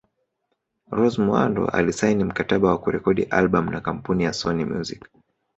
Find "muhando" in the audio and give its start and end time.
1.21-1.65